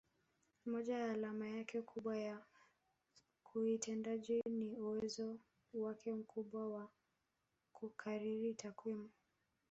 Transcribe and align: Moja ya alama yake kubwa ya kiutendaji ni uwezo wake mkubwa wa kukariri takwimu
Moja 0.65 0.97
ya 0.97 1.11
alama 1.11 1.47
yake 1.47 1.81
kubwa 1.81 2.17
ya 2.17 2.39
kiutendaji 3.53 4.41
ni 4.49 4.75
uwezo 4.79 5.39
wake 5.73 6.13
mkubwa 6.13 6.69
wa 6.69 6.89
kukariri 7.73 8.53
takwimu 8.53 9.09